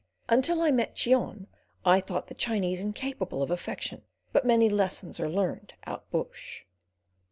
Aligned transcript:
Until 0.27 0.63
I 0.63 0.71
met 0.71 0.95
Cheon 0.95 1.45
I 1.85 2.01
thought 2.01 2.25
the 2.25 2.33
Chinese 2.33 2.81
incapable 2.81 3.43
of 3.43 3.51
affection; 3.51 4.01
but 4.33 4.47
many 4.47 4.67
lessons 4.67 5.19
are 5.19 5.29
learned 5.29 5.75
out 5.85 6.09
bush. 6.09 6.63